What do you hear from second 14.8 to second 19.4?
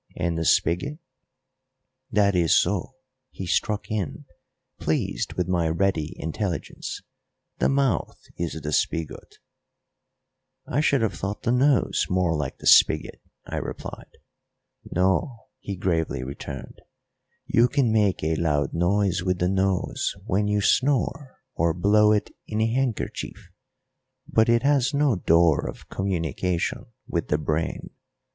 "No," he gravely returned. "You can make a loud noise with